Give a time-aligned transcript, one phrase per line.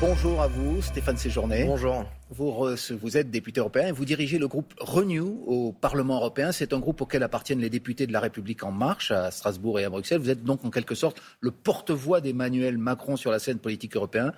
[0.00, 1.64] Bonjour à vous, Stéphane Séjourné.
[1.64, 2.06] Bonjour.
[2.32, 2.64] Vous,
[3.02, 6.52] vous, êtes député européen et vous dirigez le groupe Renew au Parlement européen.
[6.52, 9.84] C'est un groupe auquel appartiennent les députés de la République en marche à Strasbourg et
[9.84, 10.20] à Bruxelles.
[10.20, 14.32] Vous êtes donc en quelque sorte le porte-voix d'Emmanuel Macron sur la scène politique européenne.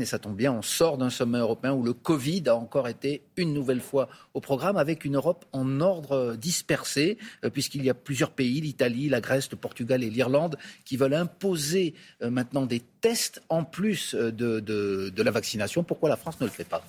[0.00, 3.22] Et ça tombe bien, on sort d'un sommet européen où le Covid a encore été
[3.36, 7.94] une nouvelle fois au programme avec une Europe en ordre dispersé, euh, puisqu'il y a
[7.94, 12.82] plusieurs pays, l'Italie, la Grèce, le Portugal et l'Irlande, qui veulent imposer euh, maintenant des
[13.00, 15.82] tests en plus euh, de la vaccination.
[15.82, 16.84] Pourquoi la France ne le fait pas?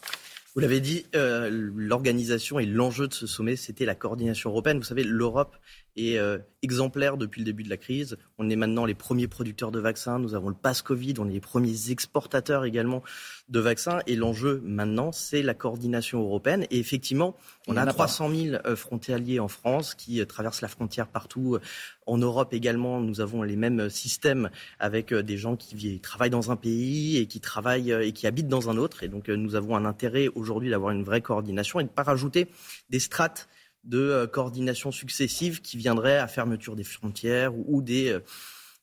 [0.55, 4.77] Vous l'avez dit, l'organisation et l'enjeu de ce sommet, c'était la coordination européenne.
[4.77, 5.57] Vous savez, l'Europe
[5.95, 8.17] est euh, exemplaire depuis le début de la crise.
[8.37, 11.33] On est maintenant les premiers producteurs de vaccins, nous avons le pass Covid, on est
[11.33, 13.03] les premiers exportateurs également
[13.49, 13.99] de vaccins.
[14.07, 16.65] Et l'enjeu maintenant, c'est la coordination européenne.
[16.71, 17.35] Et effectivement,
[17.67, 21.59] on a 300 000 euh, frontaliers en France qui euh, traversent la frontière partout.
[22.05, 24.49] En Europe également, nous avons les mêmes systèmes
[24.79, 28.69] avec des gens qui travaillent dans un pays et qui travaillent et qui habitent dans
[28.69, 29.03] un autre.
[29.03, 32.03] Et donc, nous avons un intérêt aujourd'hui d'avoir une vraie coordination et de ne pas
[32.03, 32.47] rajouter
[32.89, 33.47] des strates
[33.85, 38.19] de euh, coordination successive qui viendraient à fermeture des frontières ou, des euh,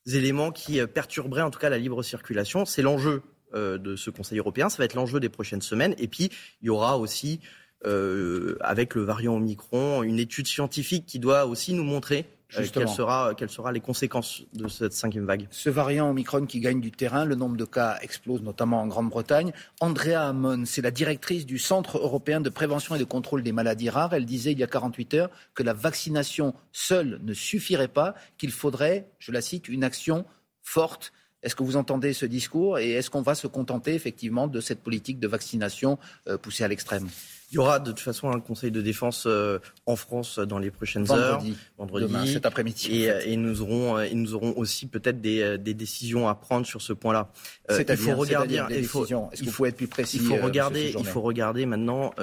[0.07, 2.65] éléments qui euh, perturberaient en tout cas la libre circulation.
[2.65, 3.23] C'est l'enjeu
[3.55, 5.95] de ce Conseil européen, ça va être l'enjeu des prochaines semaines.
[5.99, 6.31] Et puis,
[6.63, 7.39] il y aura aussi,
[7.85, 12.25] avec le variant Omicron, une étude scientifique qui doit aussi nous montrer
[12.59, 15.47] euh, quelles, sera, quelles seront les conséquences de cette cinquième vague?
[15.51, 19.53] Ce variant Omicron qui gagne du terrain, le nombre de cas explose notamment en Grande-Bretagne.
[19.81, 23.91] Andrea Hamon, c'est la directrice du Centre européen de prévention et de contrôle des maladies
[23.91, 24.15] rares.
[24.15, 28.51] Elle disait il y a 48 heures que la vaccination seule ne suffirait pas, qu'il
[28.51, 30.25] faudrait, je la cite, une action
[30.63, 31.13] forte.
[31.43, 34.81] Est-ce que vous entendez ce discours et est-ce qu'on va se contenter effectivement de cette
[34.81, 37.09] politique de vaccination euh, poussée à l'extrême?
[37.53, 40.71] Il y aura de toute façon un conseil de défense euh, en France dans les
[40.71, 41.43] prochaines heures,
[41.77, 43.05] vendredi, cet après-midi.
[43.27, 46.81] Et, nous aurons, et nous aurons aussi peut-être des, euh, des, décisions à prendre sur
[46.81, 47.31] ce point-là.
[47.71, 48.59] Euh, il faut regarder.
[48.71, 50.95] Il faut, qu'il faut être plus précis Il faut regarder.
[50.99, 52.15] Il faut regarder maintenant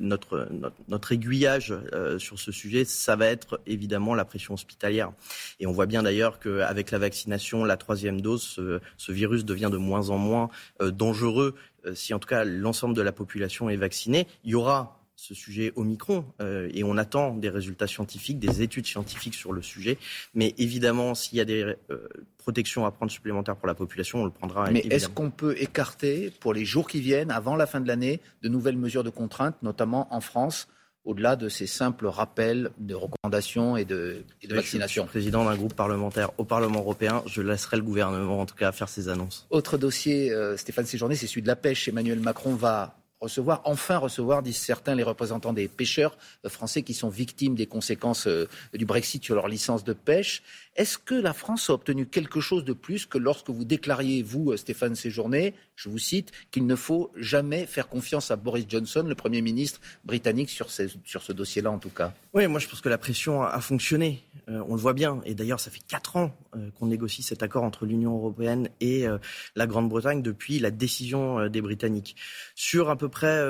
[0.00, 1.72] notre, notre, notre aiguillage
[2.18, 2.84] sur ce sujet.
[2.84, 5.12] Ça va être évidemment la pression hospitalière.
[5.60, 9.70] Et on voit bien d'ailleurs qu'avec la vaccination, la troisième dose, ce, ce virus devient
[9.70, 11.60] de moins en moins dangereux euh,
[11.94, 15.72] si en tout cas l'ensemble de la population est vaccinée, il y aura ce sujet
[15.76, 19.98] Omicron euh, et on attend des résultats scientifiques, des études scientifiques sur le sujet.
[20.34, 22.08] Mais évidemment, s'il y a des euh,
[22.38, 24.70] protections à prendre supplémentaires pour la population, on le prendra.
[24.70, 28.20] Mais est-ce qu'on peut écarter pour les jours qui viennent, avant la fin de l'année,
[28.42, 30.68] de nouvelles mesures de contrainte, notamment en France
[31.04, 35.06] au-delà de ces simples rappels de recommandations et de, vaccination.
[35.06, 37.22] président d'un groupe parlementaire au Parlement européen.
[37.26, 39.46] Je laisserai le gouvernement, en tout cas, faire ses annonces.
[39.50, 41.88] Autre dossier, euh, Stéphane Séjourné, c'est celui de la pêche.
[41.88, 46.94] Emmanuel Macron va recevoir, enfin recevoir, disent certains, les représentants des pêcheurs euh, français qui
[46.94, 50.42] sont victimes des conséquences euh, du Brexit sur leur licence de pêche.
[50.76, 54.50] Est-ce que la France a obtenu quelque chose de plus que lorsque vous déclariez, vous,
[54.50, 59.04] euh, Stéphane Séjourné, je vous cite, qu'il ne faut jamais faire confiance à Boris Johnson,
[59.06, 62.12] le Premier ministre britannique, sur ce, dossier-là en tout cas?
[62.32, 64.24] Oui, moi je pense que la pression a, fonctionné.
[64.48, 65.20] on le voit bien.
[65.24, 66.36] Et d'ailleurs, ça fait quatre ans
[66.78, 69.06] qu'on négocie cet accord entre l'Union européenne et
[69.54, 72.16] la Grande-Bretagne depuis la décision des Britanniques.
[72.54, 73.42] Sur à peu près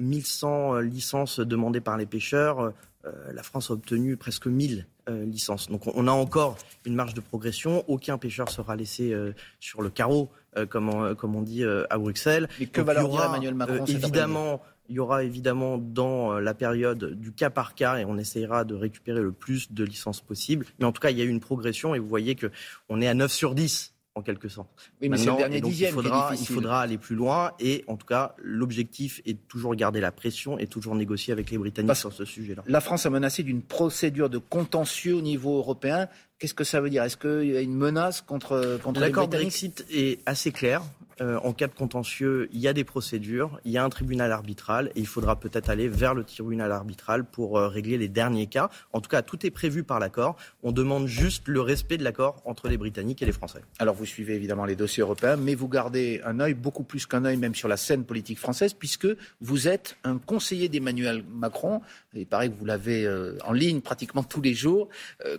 [0.00, 2.72] 1100 licences demandées par les pêcheurs,
[3.04, 5.70] la France a obtenu presque 1000 euh, licence.
[5.70, 7.82] Donc on a encore une marge de progression.
[7.88, 10.28] Aucun pêcheur sera laissé euh, sur le carreau,
[10.58, 12.48] euh, comme, on, comme on dit à Bruxelles.
[12.60, 14.60] Mais que va leur dire Emmanuel Macron Évidemment,
[14.90, 18.74] il y aura évidemment dans la période du cas par cas et on essayera de
[18.74, 20.66] récupérer le plus de licences possible.
[20.78, 23.08] Mais en tout cas, il y a eu une progression et vous voyez qu'on est
[23.08, 24.68] à 9 sur 10 en quelque sorte.
[25.00, 27.96] Oui, mais c'est le dernier dixième il faudra, il faudra aller plus loin et en
[27.96, 31.96] tout cas, l'objectif est de toujours garder la pression et toujours négocier avec les Britanniques
[31.96, 32.62] sur ce sujet-là.
[32.66, 36.08] La France a menacé d'une procédure de contentieux au niveau européen.
[36.38, 37.02] Qu'est-ce que ça veut dire?
[37.02, 39.16] Est-ce qu'il y a une menace contre, contre les Britanniques?
[39.16, 40.82] L'accord Brexit est assez clair.
[41.20, 44.30] Euh, en cas de contentieux, il y a des procédures, il y a un tribunal
[44.30, 48.46] arbitral et il faudra peut-être aller vers le tribunal arbitral pour euh, régler les derniers
[48.46, 48.70] cas.
[48.92, 50.36] En tout cas, tout est prévu par l'accord.
[50.62, 53.62] On demande juste le respect de l'accord entre les Britanniques et les Français.
[53.78, 57.24] Alors vous suivez évidemment les dossiers européens, mais vous gardez un œil, beaucoup plus qu'un
[57.24, 59.08] œil même sur la scène politique française, puisque
[59.40, 61.80] vous êtes un conseiller d'Emmanuel Macron.
[62.14, 64.88] Il paraît que vous l'avez euh, en ligne pratiquement tous les jours.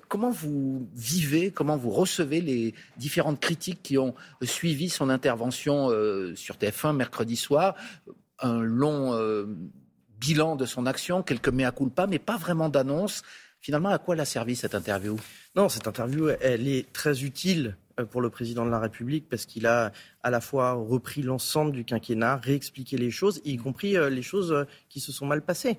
[0.07, 4.13] comment vous vivez, comment vous recevez les différentes critiques qui ont
[4.43, 7.75] suivi son intervention euh, sur TF1 mercredi soir,
[8.39, 9.45] un long euh,
[10.19, 13.23] bilan de son action, quelques mea culpa, mais pas vraiment d'annonce.
[13.61, 15.17] Finalement, à quoi l'a servi cette interview?
[15.55, 19.45] Non, cette interview, elle est très utile euh, pour le président de la République parce
[19.45, 24.21] qu'il a à la fois repris l'ensemble du quinquennat, réexpliqué les choses, y compris les
[24.21, 25.77] choses qui se sont mal passées.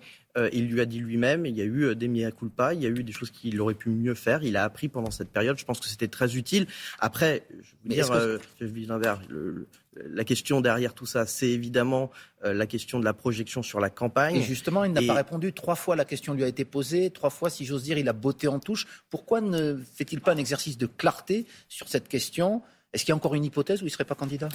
[0.52, 2.88] il lui a dit lui-même, il y a eu des mea culpa, il y a
[2.88, 4.42] eu des choses qu'il aurait pu mieux faire.
[4.42, 5.58] Il a appris pendant cette période.
[5.58, 6.66] Je pense que c'était très utile.
[7.00, 12.10] Après, je veux dire, le, la question derrière tout ça, c'est évidemment
[12.44, 14.36] euh, la question de la projection sur la campagne.
[14.36, 15.52] Et justement, il n'a pas répondu.
[15.52, 17.10] Trois fois, la question lui a été posée.
[17.10, 18.86] Trois fois, si j'ose dire, il a botté en touche.
[19.10, 23.16] Pourquoi ne fait-il pas un exercice de clarté sur cette question Est-ce qu'il y a
[23.16, 24.48] encore une hypothèse où il ne serait pas candidat?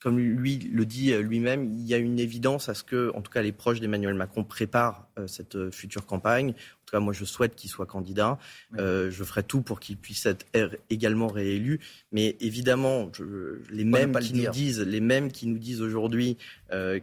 [0.00, 3.20] Comme lui le dit euh, lui-même, il y a une évidence à ce que, en
[3.20, 6.50] tout cas, les proches d'Emmanuel Macron préparent euh, cette euh, future campagne.
[6.52, 8.38] En tout cas, moi, je souhaite qu'il soit candidat.
[8.78, 10.46] je ferai tout pour qu'il puisse être
[10.88, 11.80] également réélu.
[12.12, 13.12] Mais évidemment,
[13.70, 16.36] les, mêmes qui nous disent, les mêmes qui nous disent aujourd'hui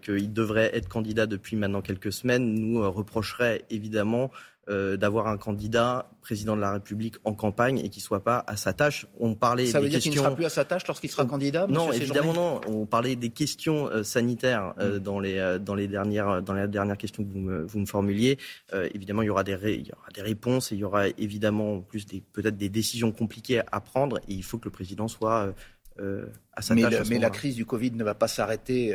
[0.02, 4.30] qu'il devrait être candidat depuis maintenant quelques semaines nous reprocheraient évidemment
[4.70, 8.58] euh, d'avoir un candidat président de la République en campagne et qui soit pas à
[8.58, 9.08] sa tâche.
[9.18, 11.68] On parlait Ça veut dire qu'il ne sera plus à sa tâche lorsqu'il sera candidat
[11.68, 12.62] Non, évidemment non.
[12.68, 15.00] On parlait des questions euh, sanitaires euh, mm.
[15.00, 18.38] dans les dans les dernières dans les dernières questions que vous me, vous me formuliez.
[18.94, 21.80] évidemment, il y aura des il y aura des réponses et il y aura évidemment
[21.80, 25.54] plus des peut-être des décisions compliquées à prendre et il faut que le président soit
[25.98, 27.08] à sa mais tâche.
[27.10, 28.94] mais la crise du Covid ne va pas s'arrêter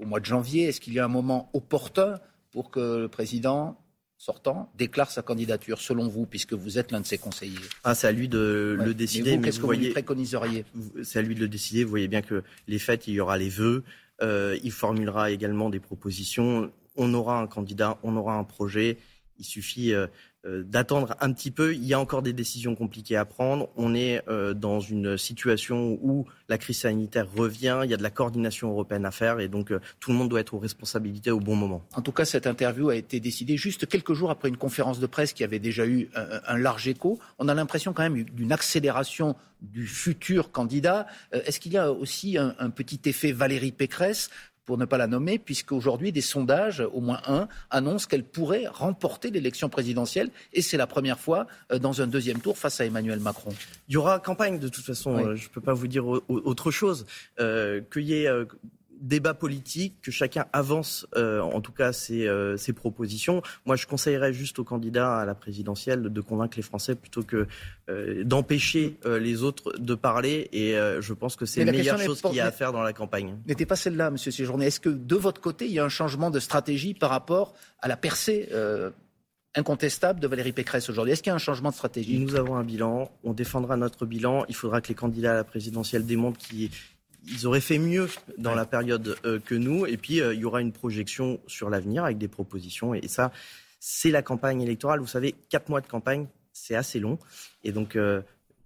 [0.00, 0.64] au mois de janvier.
[0.64, 2.18] Est-ce qu'il y a un moment opportun
[2.50, 3.78] pour que le président
[4.22, 8.06] sortant déclare sa candidature, selon vous, puisque vous êtes l'un de ses conseillers ah, C'est
[8.06, 9.40] à lui de le décider.
[9.40, 10.64] qu'est-ce que vous lui préconiseriez
[11.02, 11.82] C'est à lui de le décider.
[11.82, 13.82] Vous voyez bien que les fêtes, il y aura les vœux.
[14.22, 16.70] Euh, il formulera également des propositions.
[16.94, 18.96] On aura un candidat, on aura un projet.
[19.40, 20.06] Il suffit euh,
[20.44, 21.74] d'attendre un petit peu.
[21.74, 23.68] Il y a encore des décisions compliquées à prendre.
[23.76, 27.80] On est euh, dans une situation où la crise sanitaire revient.
[27.84, 30.28] Il y a de la coordination européenne à faire et donc euh, tout le monde
[30.28, 31.84] doit être aux responsabilités au bon moment.
[31.94, 35.06] En tout cas, cette interview a été décidée juste quelques jours après une conférence de
[35.06, 37.18] presse qui avait déjà eu un, large écho.
[37.38, 41.06] On a l'impression quand même d'une accélération du futur candidat.
[41.30, 44.28] Est-ce qu'il y a aussi un petit effet Valérie Pécresse?
[44.64, 49.30] Pour ne pas la nommer, puisqu'aujourd'hui, des sondages, au moins un, annoncent qu'elle pourrait remporter
[49.30, 53.20] l'élection présidentielle, et c'est la première fois euh, dans un deuxième tour face à Emmanuel
[53.20, 53.52] Macron.
[53.88, 56.70] Il y aura campagne, de toute façon, euh, je ne peux pas vous dire autre
[56.70, 57.06] chose.
[57.40, 58.28] Euh, qu'il y ait
[59.02, 63.42] débat politique, que chacun avance euh, en tout cas ses, euh, ses, propositions.
[63.66, 67.46] Moi, je conseillerais juste aux candidats à la présidentielle de convaincre les Français plutôt que
[67.90, 70.48] euh, d'empêcher les autres de parler.
[70.52, 72.92] Et je pense que c'est la meilleure chose qu'il y a à faire dans la
[72.92, 73.36] campagne.
[73.46, 74.66] N'était pas celle-là, Monsieur Séjourné.
[74.66, 77.88] Est-ce que de votre côté, il y a un changement de stratégie par rapport à
[77.88, 78.48] la percée
[79.54, 81.12] incontestable de Valérie Pécresse aujourd'hui?
[81.12, 82.18] Est-ce qu'il y a un changement de stratégie?
[82.18, 84.44] Nous avons un bilan, on défendra notre bilan.
[84.48, 86.70] Il faudra que les candidats à la présidentielle démontrent qu'ils
[87.26, 88.08] ils auraient fait mieux
[88.38, 89.86] dans la période euh, que nous.
[89.86, 92.94] Et puis, euh, il y aura une projection sur l'avenir avec des propositions.
[92.94, 93.32] Et ça,
[93.80, 95.00] c'est la campagne électorale.
[95.00, 97.18] Vous savez, quatre mois de campagne, c'est assez long.
[97.64, 98.22] Et donc, euh,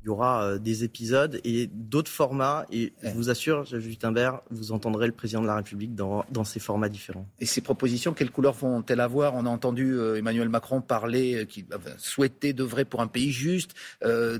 [0.07, 2.65] il y aura euh, des épisodes et d'autres formats.
[2.71, 6.45] Et je vous assure, Justin Bert, vous entendrez le président de la République dans, dans
[6.45, 7.27] ces formats différents.
[7.41, 9.35] Et ces propositions, quelle couleur vont-elles avoir?
[9.35, 11.65] On a entendu euh, Emmanuel Macron parler euh, qu'il
[11.99, 13.75] souhaitait d'œuvrer pour un pays juste,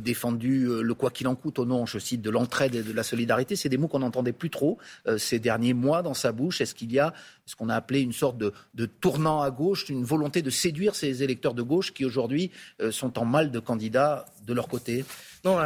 [0.01, 3.03] défendu le quoi qu'il en coûte au nom, je cite, de l'entraide et de la
[3.03, 3.57] solidarité.
[3.57, 4.79] C'est des mots qu'on n'entendait plus trop
[5.17, 6.61] ces derniers mois dans sa bouche.
[6.61, 7.13] Est-ce qu'il y a
[7.47, 10.95] ce qu'on a appelé une sorte de, de, tournant à gauche, une volonté de séduire
[10.95, 12.51] ces électeurs de gauche qui aujourd'hui
[12.91, 15.05] sont en mal de candidats de leur côté
[15.45, 15.59] non,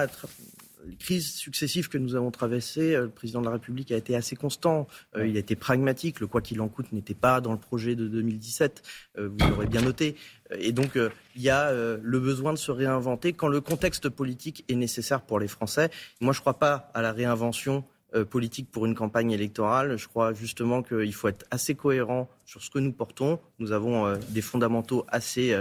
[0.87, 4.15] les crises successives que nous avons traversées, euh, le président de la République a été
[4.15, 4.87] assez constant.
[5.17, 6.21] Euh, il a été pragmatique.
[6.21, 8.82] Le quoi qu'il en coûte n'était pas dans le projet de 2017.
[9.19, 10.17] Euh, vous l'aurez bien noté.
[10.59, 14.75] Et donc, il y a le besoin de se réinventer quand le contexte politique est
[14.75, 15.91] nécessaire pour les Français.
[16.21, 17.85] Moi, je ne crois pas à la réinvention
[18.31, 19.96] politique pour une campagne électorale.
[19.96, 23.39] Je crois justement qu'il faut être assez cohérent sur ce que nous portons.
[23.60, 25.56] Nous avons des fondamentaux assez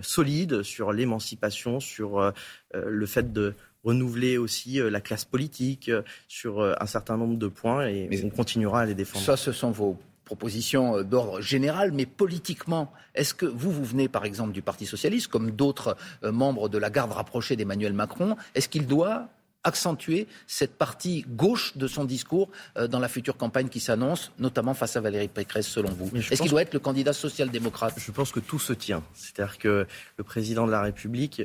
[0.00, 2.32] solides sur l'émancipation, sur
[2.74, 3.54] le fait de
[3.84, 8.08] renouveler aussi euh, la classe politique euh, sur euh, un certain nombre de points et
[8.24, 9.24] on continuera à les défendre.
[9.24, 14.26] Ça, ce sont vos propositions d'ordre général, mais politiquement, est-ce que vous, vous venez par
[14.26, 18.86] exemple du Parti socialiste, comme d'autres membres de la garde rapprochée d'Emmanuel Macron, est-ce qu'il
[18.86, 19.28] doit
[19.68, 24.74] accentuer cette partie gauche de son discours euh, dans la future campagne qui s'annonce, notamment
[24.74, 27.94] face à Valérie Pécresse, selon vous Est-ce qu'il doit être le candidat social-démocrate?
[27.96, 29.02] Je pense que tout se tient.
[29.14, 31.42] C'est-à-dire que le président de la République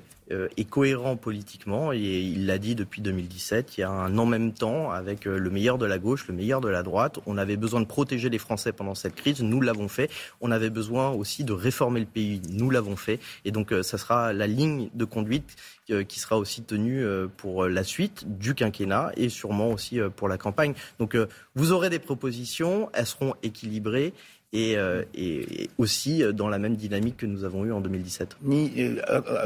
[0.57, 3.77] est cohérent politiquement et il l'a dit depuis 2017.
[3.77, 6.33] Il y a un en même temps avec euh, le meilleur de la gauche, le
[6.33, 7.19] meilleur de la droite.
[7.25, 9.41] On avait besoin de protéger les Français pendant cette crise.
[9.41, 10.09] Nous l'avons fait.
[10.41, 12.41] On avait besoin aussi de réformer le pays.
[12.49, 13.19] Nous l'avons fait.
[13.45, 15.55] Et donc, ça sera la ligne de conduite
[15.91, 20.07] euh, qui sera aussi tenu euh, pour la suite du quinquennat et sûrement aussi euh,
[20.09, 20.75] pour la campagne.
[20.97, 21.17] Donc
[21.55, 24.13] vous aurez des propositions, elles seront équilibrées.
[24.53, 24.75] Et,
[25.15, 28.37] et, aussi dans la même dynamique que nous avons eue en 2017.
[28.43, 28.71] Ni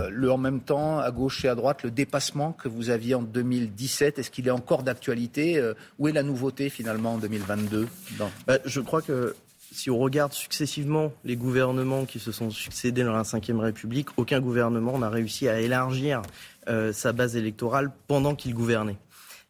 [0.09, 3.21] le en même temps, à gauche et à droite, le dépassement que vous aviez en
[3.21, 5.63] 2017, est-ce qu'il est encore d'actualité
[5.97, 7.87] Où est la nouveauté finalement en 2022
[8.45, 9.33] bah, Je crois que
[9.71, 14.39] si on regarde successivement les gouvernements qui se sont succédés dans la Ve République, aucun
[14.39, 16.21] gouvernement n'a réussi à élargir
[16.67, 18.97] euh, sa base électorale pendant qu'il gouvernait.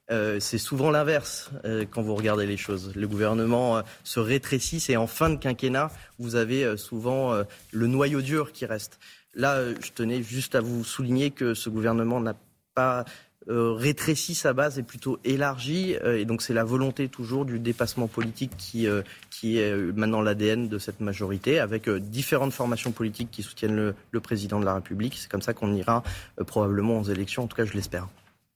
[0.10, 2.94] Euh, c'est souvent l'inverse euh, quand vous regardez les choses.
[2.96, 7.36] Le gouvernement se rétrécit et en fin de quinquennat, vous avez souvent
[7.72, 9.00] le noyau dur qui reste.
[9.34, 12.36] Là, je tenais juste à vous souligner que ce gouvernement n'a
[12.74, 13.06] pas
[13.50, 15.96] euh, rétrécit sa base et plutôt élargi.
[16.04, 20.22] Euh, et donc c'est la volonté toujours du dépassement politique qui, euh, qui est maintenant
[20.22, 24.74] l'ADN de cette majorité, avec différentes formations politiques qui soutiennent le, le président de la
[24.74, 25.16] République.
[25.18, 26.04] C'est comme ça qu'on ira
[26.46, 28.10] probablement aux élections, en tout cas je l'espère.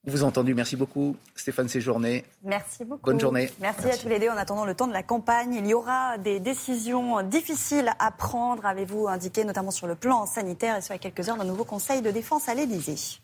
[0.08, 2.25] Vous entendu, merci beaucoup Stéphane Séjourné.
[2.43, 3.05] Merci beaucoup.
[3.05, 3.51] Bonne journée.
[3.60, 4.29] Merci, à tous les deux.
[4.29, 8.65] En attendant le temps de la campagne, il y aura des décisions difficiles à prendre,
[8.65, 12.01] avez-vous indiqué, notamment sur le plan sanitaire, et ce à quelques heures d'un nouveau conseil
[12.01, 13.20] de défense à l'Élysée.